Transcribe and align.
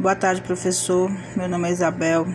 Boa 0.00 0.14
tarde, 0.14 0.40
professor. 0.40 1.14
Meu 1.36 1.46
nome 1.46 1.68
é 1.68 1.72
Isabel. 1.72 2.26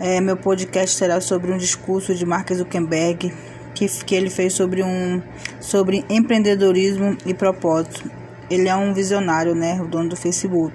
É, 0.00 0.22
meu 0.22 0.38
podcast 0.38 0.96
será 0.96 1.20
sobre 1.20 1.52
um 1.52 1.58
discurso 1.58 2.14
de 2.14 2.24
Mark 2.24 2.50
Zuckerberg 2.50 3.30
que, 3.74 3.86
que 3.86 4.14
ele 4.14 4.30
fez 4.30 4.54
sobre 4.54 4.82
um 4.82 5.20
sobre 5.60 6.02
empreendedorismo 6.08 7.14
e 7.26 7.34
propósito. 7.34 8.10
Ele 8.48 8.70
é 8.70 8.74
um 8.74 8.94
visionário, 8.94 9.54
né, 9.54 9.78
o 9.82 9.86
dono 9.86 10.08
do 10.08 10.16
Facebook. 10.16 10.74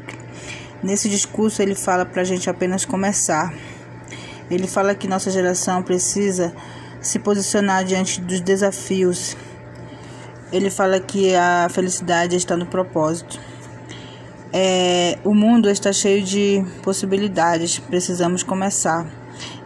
Nesse 0.84 1.10
discurso 1.10 1.64
ele 1.64 1.74
fala 1.74 2.06
para 2.06 2.22
a 2.22 2.26
gente 2.26 2.48
apenas 2.48 2.86
começar. 2.86 3.52
Ele 4.52 4.68
fala 4.68 4.94
que 4.94 5.08
nossa 5.08 5.32
geração 5.32 5.82
precisa 5.82 6.54
se 7.02 7.18
posicionar 7.18 7.84
diante 7.84 8.22
dos 8.22 8.40
desafios. 8.40 9.36
Ele 10.54 10.70
fala 10.70 11.00
que 11.00 11.34
a 11.34 11.68
felicidade 11.72 12.36
está 12.36 12.56
no 12.56 12.68
propósito. 12.68 13.40
É, 14.54 15.18
o 15.24 15.34
mundo 15.34 15.70
está 15.70 15.94
cheio 15.94 16.22
de 16.22 16.62
possibilidades, 16.84 17.80
precisamos 17.80 18.44
começar. 18.44 19.08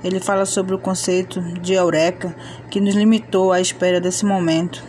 Ele 0.04 0.20
fala 0.20 0.46
sobre 0.46 0.76
o 0.76 0.80
conceito 0.80 1.42
de 1.60 1.74
eureka 1.74 2.36
que 2.70 2.80
nos 2.80 2.94
limitou 2.94 3.52
à 3.52 3.60
espera 3.60 4.00
desse 4.00 4.24
momento. 4.26 4.84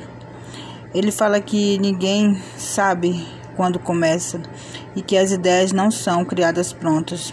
Ele 0.95 1.11
fala 1.11 1.41
que 1.41 1.79
ninguém 1.79 2.39
sabe 2.59 3.27
quando 3.57 3.79
começa 3.79 4.41
e 4.95 5.01
que 5.01 5.17
as 5.17 5.33
ideias 5.33 5.73
não 5.73 5.91
são 5.91 6.27
criadas 6.27 6.75
prontas. 6.75 7.33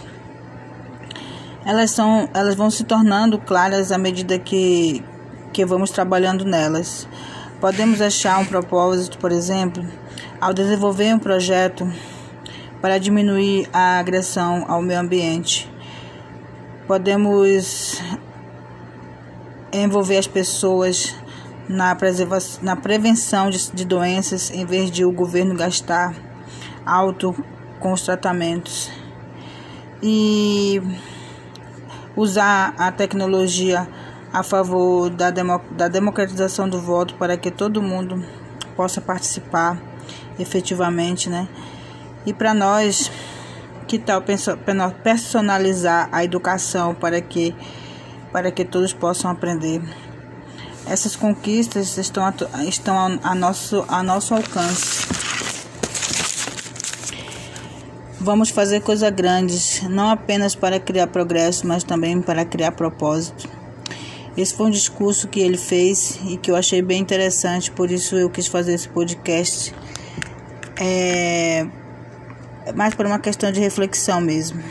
Elas, 1.66 1.90
são, 1.90 2.28
elas 2.32 2.54
vão 2.54 2.70
se 2.70 2.84
tornando 2.84 3.38
claras 3.38 3.92
à 3.92 3.98
medida 3.98 4.38
que, 4.38 5.04
que 5.52 5.66
vamos 5.66 5.90
trabalhando 5.90 6.46
nelas. 6.46 7.06
Podemos 7.60 8.00
achar 8.00 8.38
um 8.38 8.46
propósito, 8.46 9.18
por 9.18 9.32
exemplo, 9.32 9.86
ao 10.40 10.54
desenvolver 10.54 11.14
um 11.14 11.18
projeto 11.18 11.86
para 12.84 12.98
diminuir 12.98 13.66
a 13.72 13.98
agressão 13.98 14.66
ao 14.68 14.82
meio 14.82 15.00
ambiente. 15.00 15.72
Podemos 16.86 17.98
envolver 19.72 20.18
as 20.18 20.26
pessoas 20.26 21.16
na, 21.66 21.96
na 22.60 22.76
prevenção 22.76 23.48
de, 23.48 23.72
de 23.72 23.86
doenças 23.86 24.50
em 24.50 24.66
vez 24.66 24.90
de 24.90 25.02
o 25.02 25.10
governo 25.10 25.54
gastar 25.54 26.14
alto 26.84 27.34
com 27.80 27.90
os 27.90 28.02
tratamentos. 28.02 28.90
E 30.02 30.82
usar 32.14 32.74
a 32.76 32.92
tecnologia 32.92 33.88
a 34.30 34.42
favor 34.42 35.08
da, 35.08 35.30
da 35.30 35.88
democratização 35.88 36.68
do 36.68 36.78
voto 36.78 37.14
para 37.14 37.38
que 37.38 37.50
todo 37.50 37.80
mundo 37.80 38.22
possa 38.76 39.00
participar 39.00 39.80
efetivamente, 40.38 41.30
né? 41.30 41.48
E 42.26 42.32
para 42.32 42.54
nós, 42.54 43.10
que 43.86 43.98
tal 43.98 44.22
personalizar 45.02 46.08
a 46.10 46.24
educação 46.24 46.94
para 46.94 47.20
que 47.20 47.54
para 48.32 48.50
que 48.50 48.64
todos 48.64 48.92
possam 48.92 49.30
aprender? 49.30 49.82
Essas 50.86 51.14
conquistas 51.14 51.96
estão 51.96 52.24
estão 52.66 53.18
a 53.22 53.34
nosso 53.34 53.84
a 53.88 54.02
nosso 54.02 54.34
alcance. 54.34 55.06
Vamos 58.18 58.48
fazer 58.48 58.80
coisas 58.80 59.10
grandes, 59.10 59.82
não 59.82 60.08
apenas 60.08 60.54
para 60.54 60.80
criar 60.80 61.08
progresso, 61.08 61.66
mas 61.66 61.84
também 61.84 62.22
para 62.22 62.42
criar 62.44 62.72
propósito. 62.72 63.46
Esse 64.34 64.54
foi 64.54 64.66
um 64.66 64.70
discurso 64.70 65.28
que 65.28 65.40
ele 65.40 65.58
fez 65.58 66.18
e 66.26 66.38
que 66.38 66.50
eu 66.50 66.56
achei 66.56 66.80
bem 66.80 67.02
interessante, 67.02 67.70
por 67.70 67.90
isso 67.90 68.16
eu 68.16 68.30
quis 68.30 68.46
fazer 68.46 68.72
esse 68.72 68.88
podcast. 68.88 69.74
É 70.80 71.66
mais 72.74 72.94
por 72.94 73.06
uma 73.06 73.18
questão 73.18 73.50
de 73.50 73.60
reflexão 73.60 74.20
mesmo. 74.20 74.62